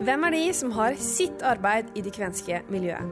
[0.00, 3.04] Hvem er de som har sitt arbeid i det kvenske miljøet?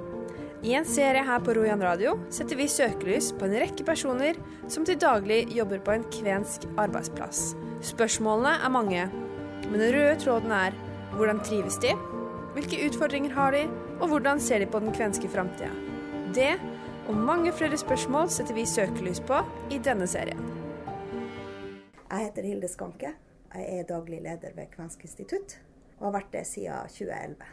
[0.65, 4.39] I en serie her på Rojan radio setter vi søkelys på en rekke personer
[4.73, 7.53] som til daglig jobber på en kvensk arbeidsplass.
[7.85, 9.05] Spørsmålene er mange,
[9.69, 10.81] men den røde tråden er
[11.13, 11.93] hvordan trives de,
[12.57, 13.67] hvilke utfordringer har de,
[14.01, 15.69] og hvordan ser de på den kvenske framtida?
[16.33, 16.55] Det
[17.05, 20.41] og mange flere spørsmål setter vi søkelys på i denne serien.
[22.09, 23.13] Jeg heter Hilde Skanke.
[23.53, 25.61] Jeg er daglig leder ved Kvensk institutt,
[25.99, 27.49] og har vært det siden 2011.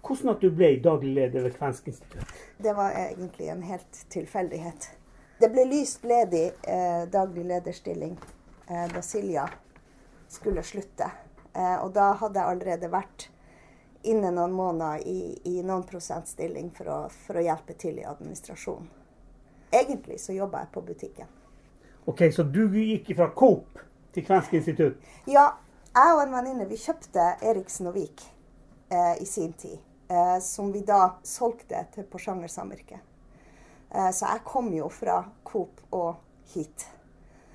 [0.00, 2.36] Hvordan at du ble daglig leder ved Kvensk institutt?
[2.58, 4.90] Det var egentlig en helt tilfeldighet.
[5.40, 8.16] Det ble lyst ledig eh, daglig lederstilling
[8.68, 9.48] eh, da Silja
[10.28, 11.10] skulle slutte.
[11.52, 13.28] Eh, og da hadde jeg allerede vært
[14.02, 18.88] inne noen måneder i, i noen prosentstilling for å, for å hjelpe til i administrasjonen.
[19.70, 21.28] Egentlig så jobba jeg på butikken.
[22.08, 23.78] Ok, Så du gikk fra Coop
[24.14, 24.96] til Kvensk institutt?
[25.30, 25.52] Ja,
[25.94, 28.24] jeg og en venninne vi kjøpte Eriksen og Vik
[28.92, 29.78] eh, i sin tid.
[30.10, 32.98] Eh, som vi da solgte til Porsanger samvirke.
[33.90, 36.16] Eh, så jeg kom jo fra Coop og
[36.54, 36.88] hit.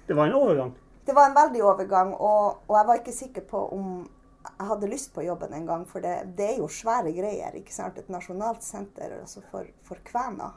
[0.08, 0.76] Det var en overgang?
[1.06, 3.90] Det var en veldig overgang, og, og jeg var ikke sikker på om
[4.46, 7.58] jeg hadde lyst på jobben en gang, for det, det er jo svære greier.
[7.60, 7.98] ikke sant?
[8.00, 10.56] Et nasjonalt senter altså for, for kvener.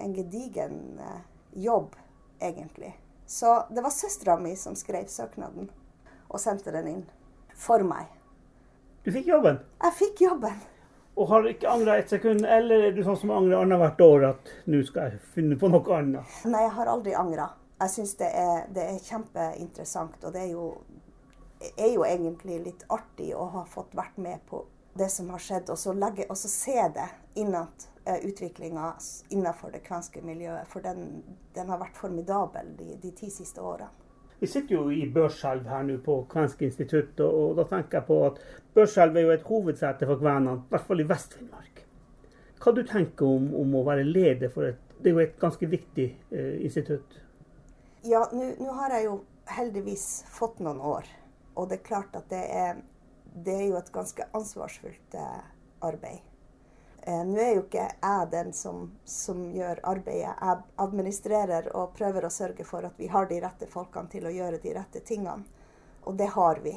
[0.00, 1.20] En gedigen eh,
[1.66, 1.96] jobb,
[2.40, 2.94] egentlig.
[3.26, 5.68] Så det var søstera mi som skrev søknaden
[6.30, 7.04] og sendte den inn
[7.58, 8.08] for meg.
[9.04, 9.60] Du fikk jobben?
[9.82, 10.58] Jeg fikk jobben.
[11.20, 14.26] Og har du ikke angra et sekund, eller er du sånn som angrer annethvert år
[14.30, 16.38] at nå skal jeg finne på noe annet?
[16.48, 17.50] Nei, jeg har aldri angra.
[17.80, 18.30] Jeg syns det,
[18.76, 20.20] det, er kjempeinteressant.
[20.24, 20.66] Og det er jo
[21.76, 24.62] er jo egentlig litt artig å ha fått vært med på
[24.96, 27.06] det som har skjedd, og så, legge, og så se det
[27.40, 28.94] innat uh, utviklinga
[29.28, 30.68] innenfor det kvenske miljøet.
[30.72, 31.22] For den,
[31.54, 33.92] den har vært formidabel de, de, ti siste årene.
[34.40, 38.08] Vi sitter jo i Børselv her nå på Kvensk institutt, og, og, da tenker jeg
[38.08, 38.40] på at
[38.74, 41.82] Børselv er jo et hovedsete for kvenene, i hvert fall i Vest-Finnmark.
[42.60, 45.64] Hva du tenker om, om å være leder for et Det er jo et ganske
[45.64, 47.14] viktig eh, institutt?
[48.04, 49.14] Ja, nå har jeg jo
[49.48, 51.08] heldigvis fått noen år
[51.60, 52.80] og det er klart at det er,
[53.44, 55.40] det er jo et ganske ansvarsfullt eh,
[55.84, 56.22] arbeid.
[57.10, 60.30] Eh, Nå er jo ikke jeg den som, som, gjør arbeidet.
[60.30, 64.34] Jeg administrerer og prøver å sørge for at vi har de rette folkene til å
[64.34, 65.42] gjøre de rette tingene.
[66.06, 66.76] Og det har vi.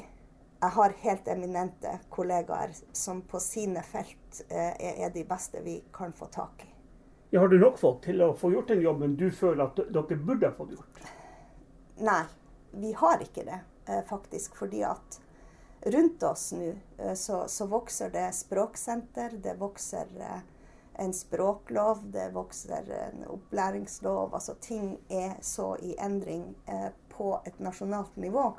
[0.64, 6.14] Jeg har helt eminente kollegaer som på sine felt eh, er de beste vi kan
[6.16, 6.70] få tak i.
[7.34, 10.16] Ja, har du nok folk til å få gjort den jobben du føler at dere
[10.16, 11.00] burde ha fått gjort?
[12.06, 12.22] Nei,
[12.78, 13.60] vi har ikke det.
[13.86, 14.56] Eh, faktisk.
[14.56, 15.20] Fordi at
[15.84, 20.42] rundt oss nå eh, så, så, vokser det språksenter, det vokser eh,
[21.04, 24.34] en språklov, det vokser en opplæringslov.
[24.34, 26.54] Altså ting er så i endring
[27.10, 28.52] på et nasjonalt nivå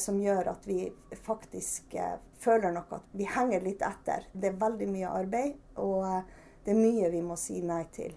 [0.00, 0.86] som gjør at vi
[1.26, 1.98] faktisk
[2.40, 4.24] føler nok at vi henger litt etter.
[4.32, 6.06] Det er veldig mye arbeid, og
[6.64, 8.14] det er mye vi må si nei til.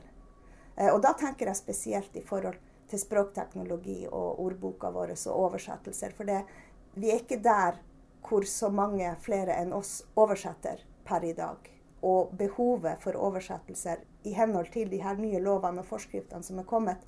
[0.94, 6.16] Og da tenker jeg spesielt i forhold til språkteknologi og ordboka vår og oversettelser.
[6.16, 6.39] For det,
[6.95, 7.81] vi er ikke der
[8.27, 11.57] hvor så mange flere enn oss oversetter per i dag.
[12.05, 16.67] Og behovet for oversettelser i henhold til de her nye lovene og forskriftene som er
[16.69, 17.01] kommet,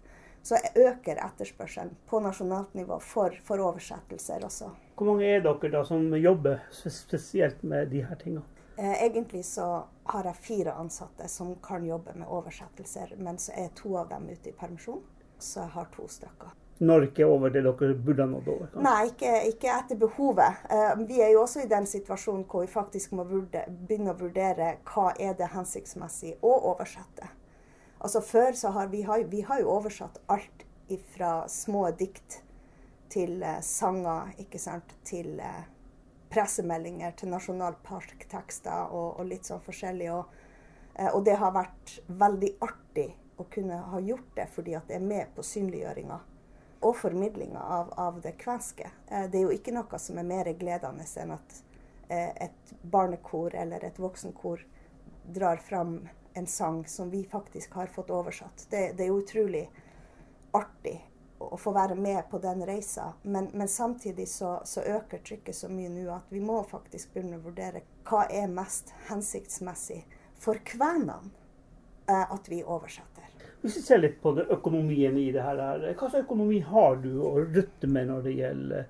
[0.44, 4.72] så øker etterspørselen på nasjonalt nivå for, for oversettelser også.
[4.96, 8.48] Hvor mange er dere da som jobber spesielt med de her tingene?
[8.80, 13.74] Eh, egentlig så har jeg fire ansatte som kan jobbe med oversettelser, men så er
[13.76, 15.04] to av dem ute i permisjon
[15.40, 16.56] så jeg har to stykker.
[16.80, 18.68] Når ikke over det dere burde nådd over?
[18.72, 18.84] Kanskje?
[18.86, 20.62] Nei, ikke, ikke, etter behovet.
[20.72, 24.20] Uh, vi er jo også i den situasjonen hvor vi faktisk må vurde, begynne å
[24.20, 27.28] vurdere hva er det hensiktsmessig å oversette.
[28.00, 30.64] Altså Før så har vi, vi har jo oversatt alt
[31.12, 32.40] fra små dikt
[33.12, 35.68] til uh, sanger, ikke sant, til uh,
[36.32, 40.14] pressemeldinger, til nasjonalparktekster og, og litt sånn forskjellig.
[40.16, 40.42] Og,
[41.12, 45.10] og det har vært veldig artig å kunne ha gjort det fordi at det er
[45.12, 46.24] med på synliggjøringa
[46.80, 48.92] og formidlinga av, av, det kvenske.
[49.08, 51.60] Eh, det er jo ikke noe som er mer gledende enn at
[52.08, 54.64] eh, et barnekor eller et voksenkor
[55.30, 56.00] drar fram
[56.34, 58.68] en sang som vi faktisk har fått oversatt.
[58.70, 59.66] Det, det er utrolig
[60.52, 60.98] artig
[61.40, 63.14] å få være med på den reisa.
[63.22, 67.40] Men, men samtidig så, så, øker trykket så mye nå at vi må faktisk begynne
[67.40, 70.02] å vurdere hva er mest hensiktsmessig
[70.40, 71.32] for kvenene
[72.10, 73.29] eh, at vi oversetter.
[73.62, 77.12] Hvis vi ser litt på det, økonomien i det her, hva slags økonomi har du
[77.20, 78.86] å rutte med når det gjelder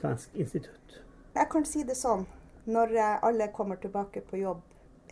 [0.00, 1.00] Kvensk institutt?
[1.34, 2.24] Jeg kan si det sånn.
[2.64, 4.62] Når alle kommer tilbake på jobb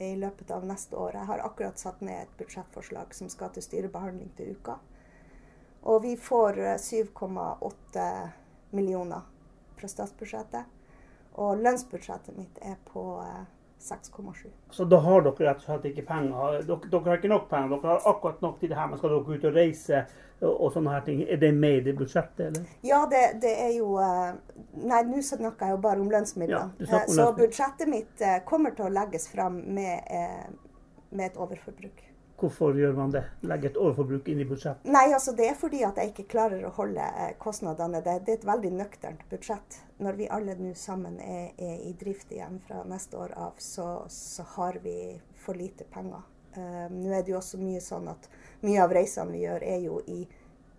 [0.04, 3.64] i løpet av neste år Jeg har akkurat satt ned et budsjettforslag som skal til
[3.64, 4.78] styrebehandling til uka.
[5.82, 8.06] Og vi får 7,8
[8.70, 9.26] millioner
[9.76, 10.64] fra statsbudsjettet.
[11.38, 13.04] Og lønnsbudsjettet mitt er på
[13.78, 14.48] 6,7.
[14.70, 16.62] Så da har dere rett og slett ikke penger?
[16.66, 19.14] Dere, dere, har ikke nok penger, dere har akkurat nok til det her, men skal
[19.14, 20.00] dere ut og reise
[20.40, 21.22] og, og sånne her ting?
[21.22, 22.74] Er det med i det budsjettet, eller?
[22.86, 24.34] Ja, det, det er jo eh,
[24.82, 26.88] Nei, nå snakker jeg jo bare om lønnsmidlene.
[26.90, 31.40] Ja, om så budsjettet mitt eh, kommer til å legges fram med, eh, med et
[31.40, 32.07] overforbruk.
[32.38, 33.24] Hvorfor gjør man det?
[33.50, 34.86] Legge et overforbruk inn i budsjettet?
[34.86, 38.02] Nei, altså det er fordi at jeg ikke klarer å holde eh, kostnadene.
[38.04, 39.80] Det, det er et veldig nøkternt budsjett.
[39.98, 43.88] Når vi alle nå sammen er, er i drift igjen fra neste år av, så,
[44.12, 46.22] så har vi for lite penger.
[46.54, 48.30] Eh, nå er det jo også mye sånn at
[48.62, 50.22] mye av reisene vi gjør, er jo i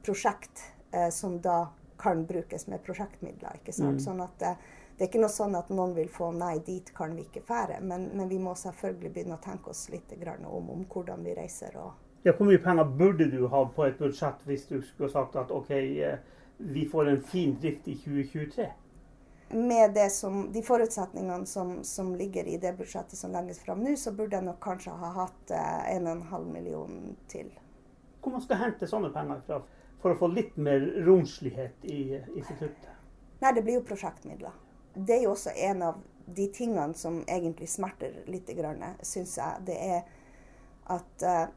[0.03, 0.63] prosjekt
[0.95, 1.67] uh, som da
[1.99, 3.59] kan brukes med prosjektmidler.
[3.59, 3.99] ikke sant?
[3.99, 4.03] Mm.
[4.03, 4.67] Sånn at eh,
[4.99, 7.77] det er ikke noe sånn at noen vil få nei, dit kan vi ikke fære.
[7.79, 11.37] Men, men vi må selvfølgelig begynne å tenke oss litt grann om, om hvordan vi
[11.37, 11.77] reiser.
[12.25, 15.55] Ja, hvor mye penger burde du ha på et budsjett hvis du skulle sagt at
[15.55, 16.19] OK, eh,
[16.59, 18.67] vi får en fin drift i 2023?
[19.51, 23.95] med det som, de forutsetningene som, som ligger i det budsjettet som legges fram nå,
[23.97, 27.49] så burde jeg nok kanskje ha hatt eh, 1,5 million til.
[28.21, 29.63] Hvor man skal hente sånne penger fra
[29.99, 32.91] for å få litt mer romslighet i instituttet?
[33.41, 34.53] Nei, det blir jo prosjektmidler.
[34.93, 38.49] Det er jo også en av de tingene som egentlig smerter litt,
[39.01, 39.65] syns jeg.
[39.65, 40.03] Det er
[40.89, 41.47] at eh,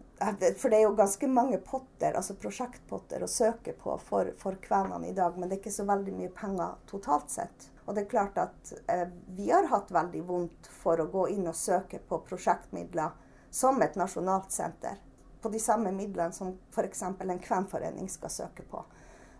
[0.57, 5.09] For det er jo ganske mange potter, altså prosjektpotter, å søke på for, for kvenene
[5.09, 5.37] i dag.
[5.37, 7.69] Men det er ikke så veldig mye penger totalt sett.
[7.87, 11.49] Og det er klart at eh, vi har hatt veldig vondt for å gå inn
[11.51, 13.17] og søke på prosjektmidler
[13.51, 15.01] som et nasjonalt senter.
[15.43, 17.03] På de samme midlene som f.eks.
[17.03, 18.85] en kvenforening skal søke på.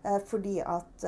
[0.03, 1.07] Eh, fordi at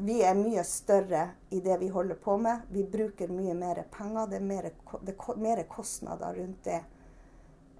[0.00, 2.60] vi er mye større i det vi holder på med.
[2.70, 4.28] Vi bruker mye mer penger.
[4.30, 6.78] Det er mer, er kostnader rundt det,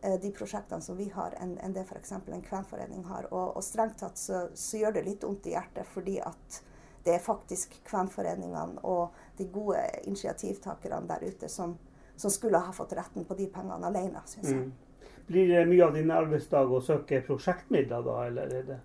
[0.02, 2.12] eh, de prosjektene som vi har, enn enn det f.eks.
[2.12, 3.28] en kvenforening har.
[3.30, 6.58] Og, og strengt tatt så, så gjør det litt vondt i hjertet, fordi at
[7.06, 11.78] det er faktisk kvenforeningene og de gode initiativtakerne der ute som,
[12.16, 14.66] som skulle ha fått retten på de pengene alene, syns jeg.
[14.66, 15.16] Mm.
[15.28, 18.84] Blir det mye av din arbeidsdag å søke prosjektmidler da, eller er det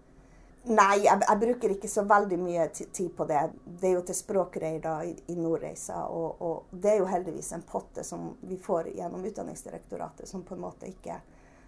[0.64, 3.42] Nei, jeg, jeg bruker ikke så veldig mye tid på det.
[3.66, 6.06] Det er jo til språkreirer i, i Nordreisa.
[6.08, 10.56] Og, og det er jo heldigvis en potte som vi får gjennom Utdanningsdirektoratet, som på
[10.56, 11.20] en måte ikke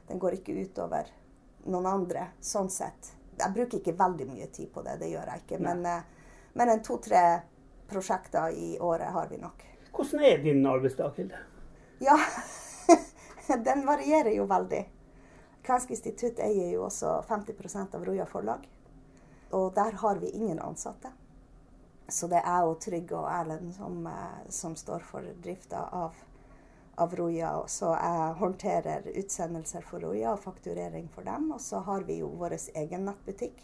[0.07, 1.07] Den går ikke utover
[1.65, 3.09] noen andre, sånn sett.
[3.39, 5.59] Jeg bruker ikke veldig mye tid på det, det gjør jeg ikke.
[5.65, 7.23] Men, eh, men en to-tre
[7.89, 9.65] prosjekter i året har vi nok.
[9.95, 11.41] Hvordan er din arbeidsdag, Hilde?
[12.05, 12.19] Ja,
[13.67, 14.83] den varierer jo veldig.
[15.65, 18.69] Kvensk institutt eier jo også 50% av Roja forlag.
[19.55, 21.11] Og der har vi ingen ansatte.
[22.07, 26.17] Så det er og Trygg og Erlend som, eh, som står for drifta av,
[27.01, 27.53] av Roja.
[27.67, 31.51] Så jeg håndterer utsendelser for Roja og fakturering for dem.
[31.55, 33.63] Og så har vi jo vår egen nettbutikk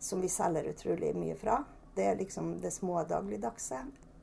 [0.00, 1.62] som vi selger utrolig mye fra.
[1.94, 3.82] Det er liksom det små dagligdagse.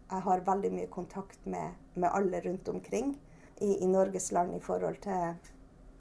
[0.09, 3.17] Jeg har veldig mye kontakt med, med alle rundt omkring
[3.59, 5.35] i, i Norges land i forhold til,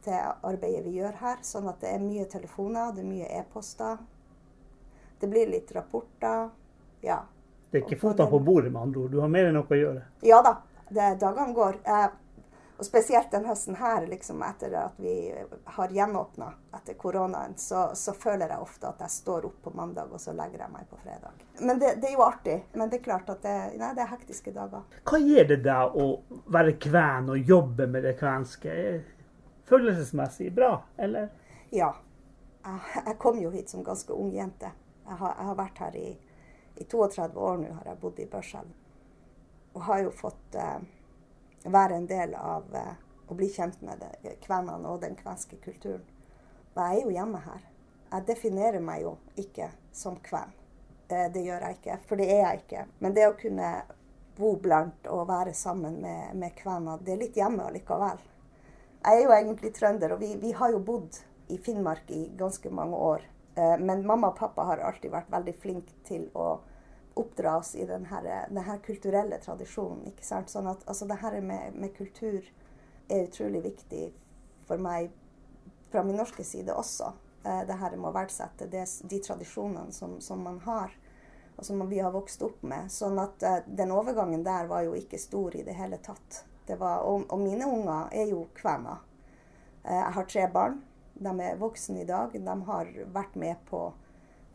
[0.04, 1.42] til arbeidet vi gjør her.
[1.42, 3.98] Sånn at det er mye telefoner, det er mye e-poster.
[5.20, 6.48] Det blir litt rapporter.
[7.00, 7.22] Ja.
[7.70, 9.10] Det er ikke føttene på bordet, med andre ord.
[9.10, 10.04] Du har mer enn nok å gjøre.
[10.26, 10.54] Ja da,
[10.92, 11.80] dagene går.
[11.84, 12.06] Eh,
[12.78, 15.34] og spesielt den høsten her, liksom etter at vi
[15.64, 20.12] har gjenåpna etter koronaen, så, så føler jeg ofte at jeg står opp på mandag,
[20.12, 21.40] og så legger jeg meg på fredag.
[21.60, 22.58] Men det, det er jo artig.
[22.76, 24.84] Men det er klart at det, nei, det er hektiske dager.
[25.08, 26.08] Hva gir det deg å
[26.52, 28.74] være kven og jobbe med det kvenske?
[29.66, 31.30] Følelsesmessig bra, eller?
[31.72, 31.94] Ja.
[33.06, 34.74] Jeg kom jo hit som ganske ung jente.
[35.06, 36.08] Jeg har, jeg har vært her i,
[36.76, 38.74] i 32 år nå, har jeg bodd i Børselv.
[39.76, 40.78] Og har jo fått eh,
[41.64, 42.92] være en del av eh,
[43.26, 44.02] å bli kjent med
[44.44, 46.04] kvenene og den kvenske kulturen.
[46.74, 47.66] Og jeg er jo hjemme her.
[48.12, 50.52] Jeg definerer meg jo ikke som kven.
[51.06, 52.84] Det gjør jeg ikke, for det er jeg ikke.
[53.02, 53.70] Men det å kunne
[54.36, 58.18] bo blant og være sammen med, med kvener, det er litt hjemme allikevel.
[59.06, 61.20] Jeg er jo egentlig trønder, og vi, vi har jo bodd
[61.54, 63.26] i Finnmark i ganske mange år.
[63.56, 66.58] Eh, Men mamma og pappa har alltid vært veldig flinke til å
[67.16, 70.06] oppdra oss i denne kulturelle tradisjonen.
[70.06, 70.50] ikke sant?
[70.52, 72.42] Sånn at altså, det her med, med kultur
[73.08, 74.10] er utrolig viktig
[74.66, 75.10] for meg
[75.90, 77.12] fra min norske side også.
[77.44, 80.92] Eh, Det her med å verdsette det, de tradisjonene som, som man har,
[81.56, 82.90] og som vi har vokst opp med.
[82.92, 86.44] Sånn at eh, den overgangen der var jo ikke stor i det hele tatt.
[86.66, 88.98] Det var, og, og mine unger er jo kvener.
[89.86, 90.80] Jeg har tre barn.
[91.18, 92.32] De er voksne i dag.
[92.32, 93.86] De har vært med på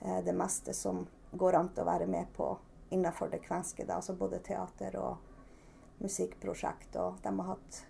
[0.01, 2.53] eh, det meste som går an å være med på
[2.93, 3.85] innenfor det kvenske.
[3.87, 3.97] Da.
[3.97, 6.95] Altså både teater og musikkprosjekt.
[7.01, 7.83] Og de har hatt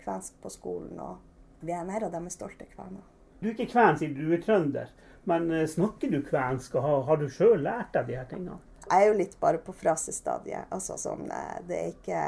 [0.00, 1.00] kvensk på skolen.
[1.00, 3.04] Og vi er nære, og de er stolte kvener.
[3.40, 4.92] Du er ikke kven, siden du, er trønder.
[5.28, 8.60] Men eh, snakker du kvensk, og har, har du sjøl lært deg de her tingene?
[8.84, 10.70] Jeg er jo litt bare på frasestadiet.
[10.72, 12.20] Altså sånn, eh, det er ikke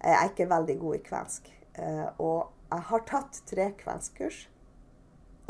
[0.00, 1.48] Jeg er ikke veldig god i kvensk.
[2.24, 4.38] Og jeg har tatt tre kvenskkurs.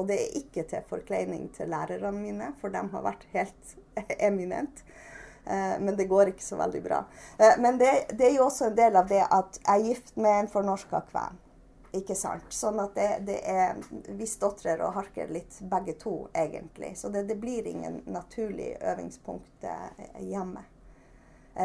[0.01, 3.77] Og det er ikke til forkleining til lærerne mine, for de har vært helt
[4.31, 4.81] eminent.
[5.45, 7.03] Eh, men det går ikke så veldig bra.
[7.39, 10.17] Eh, men det, det, er jo også en del av det at jeg er gift
[10.17, 11.39] med en fornorska kven.
[11.97, 12.47] Ikke sant?
[12.55, 13.81] Sånn at det, det er
[14.15, 16.95] Vi stotrer og harker litt begge to, egentlig.
[16.97, 19.67] Så det, det blir ingen naturlig øvingspunkt
[20.23, 20.63] hjemme.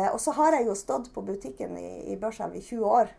[0.10, 3.14] Og så har jeg jo stått på butikken i, i Børselv i 20 år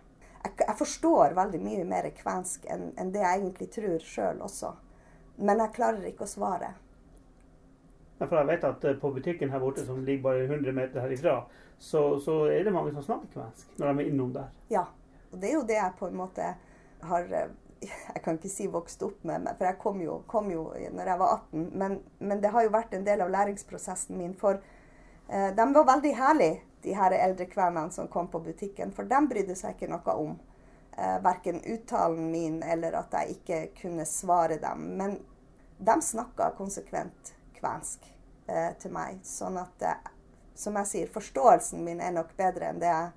[0.46, 4.72] jeg, jeg, forstår veldig mye mer kvensk enn, enn det jeg egentlig tror sjøl også.
[5.36, 6.72] Men jeg klarer ikke å svare.
[8.18, 11.04] Ja, for jeg vet at eh, på butikken her borte, som ligger bare 100 meter
[11.04, 11.42] herifra,
[11.78, 14.48] så, så er det mange som snakker kvensk når de er innom der.
[14.72, 14.86] Ja.
[15.32, 16.54] Og det er jo det jeg på en måte
[17.10, 17.54] har eh,
[18.14, 21.20] Jeg kan ikke si vokst opp med, for jeg kom jo, kom jo når jeg
[21.20, 21.66] var 18.
[21.76, 24.32] Men, men, det har jo vært en del av læringsprosessen min.
[24.38, 24.56] For
[25.28, 28.94] eh, de var veldig herlige de her eldre kvenene som kom på butikken.
[28.96, 30.38] For de brydde seg ikke noe om
[30.96, 34.88] eh, verken uttalen min eller at jeg ikke kunne svare dem.
[34.98, 35.18] Men
[35.78, 38.08] de snakka konsekvent kvensk
[38.48, 39.20] eh, til meg.
[39.26, 40.10] Sånn at, eh,
[40.56, 43.14] som jeg sier, forståelsen min er nok bedre enn det jeg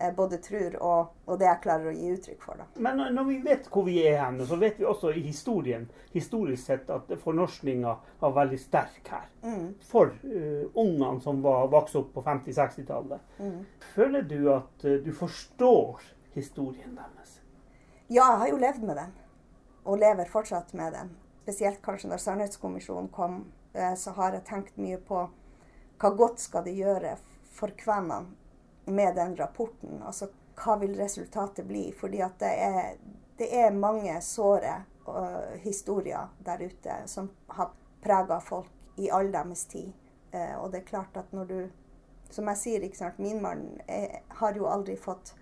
[0.00, 2.60] Eh, både tror og, og, det jeg klarer å gi uttrykk for.
[2.60, 2.66] Da.
[2.80, 5.84] Men når vi vet hvor vi er hen, så vet vi også i historien
[6.14, 9.26] historisk sett at fornorskninga var veldig sterk her.
[9.44, 9.66] Mm.
[9.90, 13.36] For uh, ungene som var vokste opp på 50-60-tallet.
[13.44, 13.60] Mm.
[13.92, 16.00] Føler du at uh, du forstår
[16.34, 17.40] historien deres?
[18.12, 19.12] Ja, jeg har jo levd med den.
[19.84, 21.12] Og lever fortsatt med den.
[21.42, 23.44] Spesielt kanskje når Sannhetskommisjonen kom,
[23.76, 25.28] uh, så har jeg tenkt mye på
[26.00, 27.16] hva godt skal det gjøre
[27.54, 28.34] for kvenene
[28.90, 30.00] med den rapporten.
[30.02, 31.92] Altså hva vil resultatet bli?
[31.96, 32.92] Fordi at det er,
[33.38, 37.70] det er mange såre uh, historier der ute som har
[38.02, 39.92] prega folk i all deres tid.
[40.34, 41.60] Uh, og det er klart at når du
[42.30, 43.80] Som jeg sier, ikke sant, min mann
[44.38, 45.32] har jo aldri fått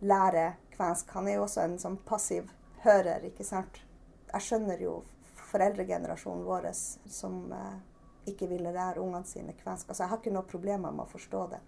[0.00, 1.10] lære kvensk.
[1.16, 2.50] Han er jo også en sånn passiv
[2.84, 3.82] hører, ikke sant.
[4.30, 5.00] Jeg skjønner jo
[5.50, 7.76] foreldregenerasjonen vår som eh,
[8.30, 9.88] ikke ville lære ungene sine kvensk.
[9.88, 11.60] Altså, jeg har ikke noe problemer med å forstå det.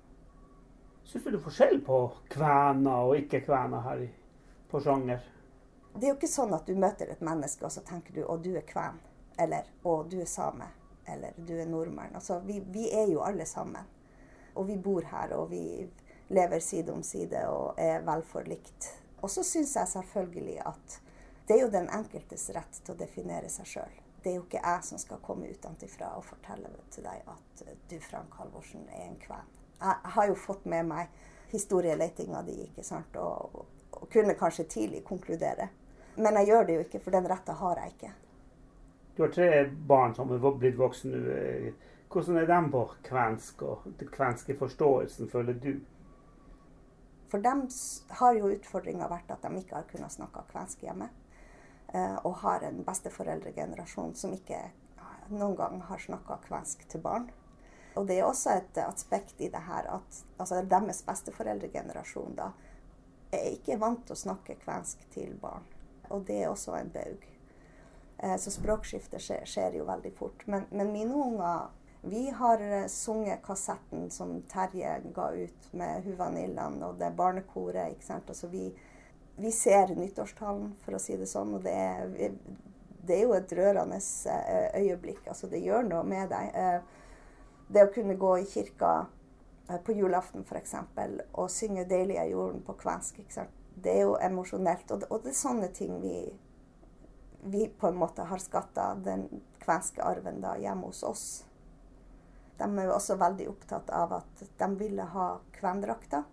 [1.05, 4.11] Syns du det er forskjell på kvener og ikke-kvener her i
[4.71, 5.25] Porsanger?
[5.93, 8.39] Det er jo ikke sånn at du møter et menneske og så tenker du å
[8.41, 9.01] du er kven,
[9.41, 10.71] eller å du er same,
[11.05, 12.15] eller du er nordmann.
[12.15, 13.91] Altså, vi, vi, er jo alle sammen.
[14.55, 15.89] Og vi bor her, og vi
[16.33, 18.91] lever side om side og er vel forlikt.
[19.23, 21.01] Og så syns jeg selvfølgelig at
[21.49, 23.99] det er jo den enkeltes rett til å definere seg sjøl.
[24.23, 27.99] Det er jo ikke jeg som skal komme utenfra og fortelle til deg at du,
[28.01, 29.51] Frank Halvorsen, er en kven
[29.83, 31.07] jeg har jo fått med meg
[31.53, 35.69] historieletinga di, ikke sant, og, og, kunne kanskje tidlig konkludere.
[36.17, 38.13] Men jeg gjør det jo ikke, for den retta har jeg ikke.
[39.17, 39.49] Du har tre
[39.89, 41.73] barn som er blitt voksne nå.
[42.13, 45.71] Hvordan er de på kvensk og den kvenske forståelsen, føler du?
[47.33, 47.65] For dem
[48.19, 51.09] har jo utfordringa vært at de ikke har kunnet snakke kvensk hjemme.
[51.89, 54.59] Eh, og har en besteforeldregenerasjon som ikke
[55.33, 57.31] noen gang har snakka kvensk til barn.
[57.97, 62.51] Og det er også et aspekt i det her at altså deres besteforeldregenerasjon da
[63.33, 65.65] er ikke vant til å snakke kvensk til barn.
[66.13, 67.25] Og det er også en baug.
[68.19, 70.45] Eh, så språkskiftet skjer, skjer, jo veldig fort.
[70.53, 71.73] Men, men mine unger
[72.03, 77.93] vi har eh, sunget kassetten som Terje ga ut med Huvanillan og det barnekoret.
[77.93, 78.29] ikke sant?
[78.29, 78.69] Altså vi,
[79.37, 81.55] vi ser nyttårstalen, for å si det sånn.
[81.57, 82.35] Og det er,
[83.03, 85.25] det er jo et rørende eh, øyeblikk.
[85.27, 86.83] Altså det gjør noe med deg
[87.73, 88.93] det å kunne gå i kirka
[89.69, 90.75] eh, på julaften f.eks.
[91.33, 93.59] og synge 'Deilig er jorden' på kvensk, ikke sant?
[93.83, 94.91] det er jo emosjonelt.
[94.91, 96.17] Og, og, det er sånne ting vi,
[97.49, 99.29] vi på en måte har skatta den
[99.63, 101.25] kvenske arven da hjemme hos oss.
[102.59, 106.25] De er jo også veldig opptatt av at de ville ha kvendrakter.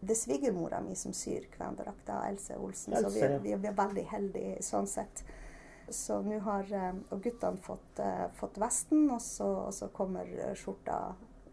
[0.00, 4.04] Det er svigermora mi som syr kvendrakta, Else Olsen, så vi, vi, vi er veldig
[4.12, 5.24] heldige sånn sett.
[5.90, 10.28] Så nå har eh, og guttene fått, uh, fått vesten, og så, og så, kommer
[10.58, 10.98] skjorta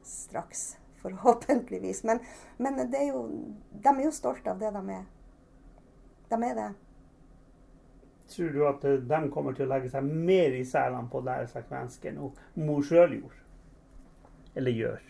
[0.03, 0.75] straks.
[1.05, 2.03] Forhåpentligvis.
[2.03, 2.19] Men,
[2.57, 3.27] men er jo,
[3.71, 5.05] de er jo stolte av det de er.
[6.31, 6.71] De er det.
[8.33, 11.27] Tror du at eh, de kommer til å legge seg mer i selene på å
[11.27, 12.21] lære seg kvensk enn
[12.57, 13.44] mor sjøl gjorde?
[14.55, 15.01] Eller gjør?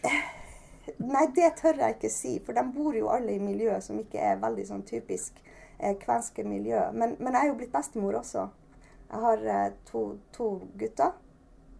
[0.98, 2.36] Nei, det tør jeg ikke si.
[2.46, 5.38] For de bor jo alle i miljø som ikke er veldig sånn typisk
[5.78, 6.82] eh, kvenske miljø.
[6.94, 8.48] Men, men, jeg er jo blitt bestemor også.
[9.12, 10.50] Jeg har eh, to, to
[10.80, 11.16] gutter.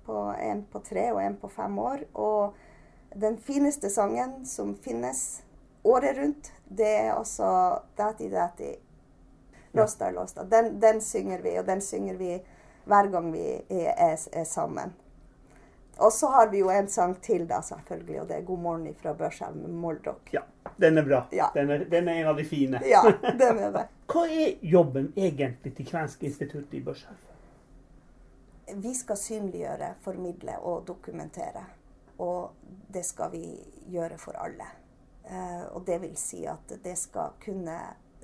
[0.06, 2.04] På, en på tre og en på fem år.
[2.14, 5.42] Og den fineste sangen som finnes
[5.82, 7.48] året rundt, det er også
[7.98, 8.76] Dati Dati.
[9.76, 10.46] Losta Losta.
[10.46, 12.38] Den, den synger vi, og den synger vi
[12.86, 14.94] hver gang vi er, er sammen.
[15.98, 18.96] Og så har vi jo en sang til, da, selvfølgelig, og det er 'God morgen'
[19.02, 20.34] fra Børselv med Moldrock.
[20.34, 20.42] Ja,
[20.82, 21.28] den er bra.
[21.32, 21.46] Ja.
[21.54, 22.82] Den, er, den er en av de fine.
[22.86, 23.86] Ja, den er det.
[24.12, 27.18] Hva er jobben egentlig til Kvensk institutt i Børselv?
[28.76, 31.64] Vi skal synliggjøre, formidle og dokumentere.
[32.18, 32.52] Og
[32.94, 33.46] det skal vi
[33.92, 34.68] gjøre for alle.
[35.30, 37.80] Eh, og det vil si at det skal kunne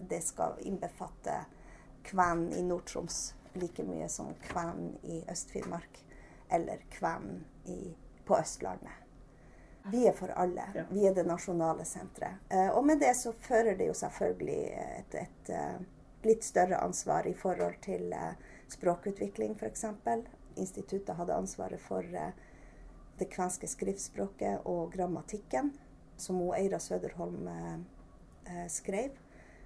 [0.10, 1.34] Det skal innbefatte
[2.04, 6.00] kven i Nord-Troms like mye som kven i Øst-Finnmark
[6.50, 8.98] eller kven i, på Østlandet.
[9.92, 10.64] Vi er for alle.
[10.76, 10.84] Ja.
[10.90, 12.44] Vi er det nasjonale senteret.
[12.50, 15.52] Eh, og med det så fører det jo selvfølgelig et, et
[16.22, 18.34] et litt større ansvar i forhold til eh,
[18.70, 19.86] språkutvikling, f.eks.
[20.56, 22.34] Instituttet hadde ansvaret for eh,
[23.18, 25.74] det kvenske skriftspråket og grammatikken,
[26.18, 27.80] som Eira Søderholm eh,
[28.46, 29.18] eh, skrev.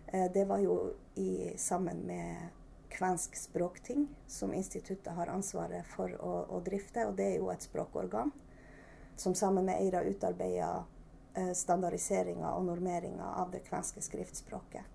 [0.08, 2.55] Eh, det var jo i, sammen med
[2.96, 7.06] Kvensk språkting, som instituttet har ansvaret for å, å drifte.
[7.10, 8.32] Og det er jo et språkorgan
[9.16, 10.84] som sammen med Eira utarbeider
[11.36, 14.88] eh, standardiseringa og normeringa av det kvenske skriftspråket.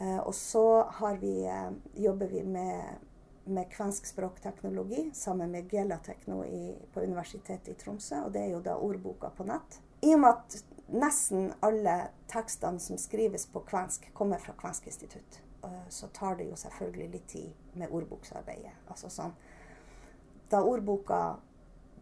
[0.00, 3.06] Eh, og så vi, eh, jobber vi med,
[3.44, 8.64] med kvensk språkteknologi sammen med Gelatekno i, på Universitetet i Tromsø, og det er jo
[8.64, 9.80] da ordboka på nett.
[10.00, 11.96] I og med at nesten alle
[12.32, 15.42] tekstene som skrives på kvensk, kommer fra Kvensk institutt,
[15.88, 18.72] så tar det jo selvfølgelig litt tid med ordboksarbeidet.
[18.88, 19.32] Altså sånn,
[20.50, 21.36] da ordboka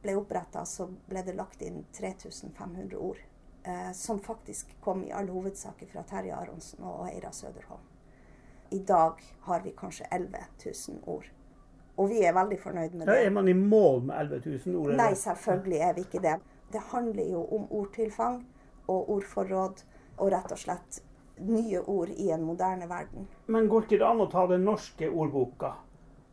[0.02, 3.18] ble oppretta, så ble det lagt inn 3500 ord.
[3.64, 7.82] Eh, som faktisk kom i all hovedsak fra Terje Aronsen og Eira Søderholm.
[8.70, 11.26] I dag har vi kanskje 11 000 ord.
[11.98, 13.26] Og vi er veldig fornøyd med Da det.
[13.26, 14.86] er man i mål med 11 000 ord?
[14.92, 15.02] eller?
[15.02, 16.36] Nei, selvfølgelig er vi ikke det.
[16.72, 18.46] Det handler jo om ordtilfang
[18.88, 19.82] og ordforråd,
[20.18, 21.02] og rett og slett
[21.40, 23.28] nye ord i en moderne verden.
[23.46, 25.74] Men går ikke det an å ta den norske ordboka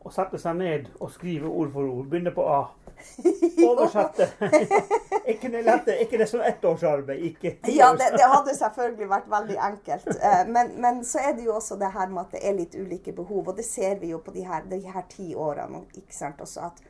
[0.06, 2.06] og sette seg ned og skrive ord for ord?
[2.12, 2.60] Begynne på A.
[3.66, 4.28] Oversette.
[4.40, 5.88] er ikke det lett?
[5.90, 7.24] Er ikke det som ettårsarbeid?
[7.30, 10.06] Ikke Ja, det, det hadde selvfølgelig vært veldig enkelt.
[10.16, 12.76] Eh, Men, men så er det jo også det her med at det er litt
[12.78, 15.82] ulike behov, og det ser vi jo på de her, de her ti årene.
[15.98, 16.80] ikke sant, også at,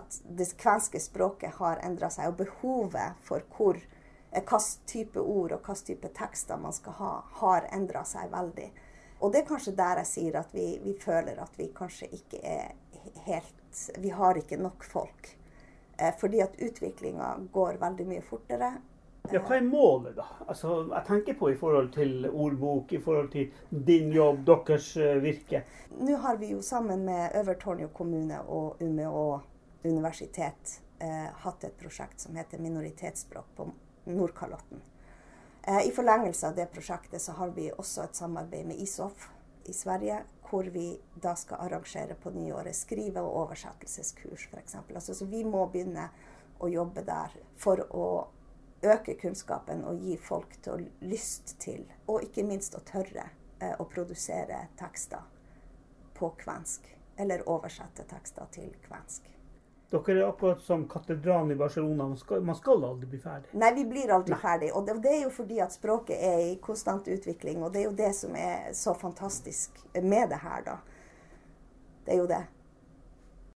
[0.00, 3.78] at det kvenske språket har endra seg, og behovet for hvor
[4.32, 8.70] hvilken type ord og hvilken type tekster man skal ha, har endra seg veldig.
[9.22, 12.40] Og det er kanskje der jeg sier at vi, vi føler at vi kanskje ikke
[12.42, 12.72] er
[13.26, 13.58] helt
[13.98, 15.36] Vi har ikke nok folk.
[15.98, 18.72] Eh, Fordi at utviklinga går veldig mye fortere.
[19.30, 20.26] Ja, hva er målet, da?
[20.50, 25.16] Altså, jeg tenker på i forhold til ordbok, i forhold til din jobb, deres eh,
[25.22, 25.62] virke.
[26.02, 29.40] Nå har vi jo sammen med Øvertornio kommune og Umeå
[29.84, 33.70] universitet eh, hatt et prosjekt som heter Minoritetsspråk på
[34.04, 34.82] Nordkalotten.
[35.62, 39.28] Eh, I forlengelse av det prosjektet så har vi også et samarbeid med ISOF
[39.64, 44.74] i Sverige, hvor vi da skal arrangere på nyåret skrive- og oversettelseskurs f.eks.
[44.94, 46.08] Altså, så vi må begynne
[46.58, 48.06] å jobbe der for å
[48.82, 53.28] øke kunnskapen og gi folk til å lyst til, og ikke minst å tørre,
[53.60, 55.22] eh, å produsere tekster
[56.14, 56.90] på kvensk.
[57.16, 59.22] Eller oversette tekster til kvensk.
[59.92, 62.06] Dere er akkurat som katedralen i Barcelona.
[62.08, 63.50] Man skal, man skal aldri bli ferdig.
[63.60, 64.70] Nei, vi blir aldri ferdig.
[64.72, 67.60] Og det, det er jo fordi at språket er i konstant utvikling.
[67.60, 70.78] Og det er jo det som er så fantastisk med det her, da.
[72.06, 72.40] Det er jo det.